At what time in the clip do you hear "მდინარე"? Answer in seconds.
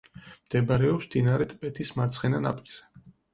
1.09-1.47